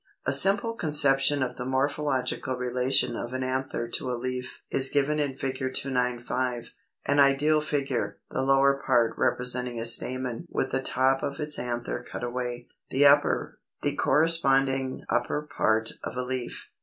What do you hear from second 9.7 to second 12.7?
a stamen with the top of its anther cut away;